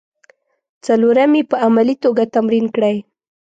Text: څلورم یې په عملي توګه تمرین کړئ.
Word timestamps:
څلورم 0.85 1.31
یې 1.37 1.43
په 1.51 1.55
عملي 1.65 1.95
توګه 2.03 2.23
تمرین 2.35 2.65
کړئ. 2.75 2.97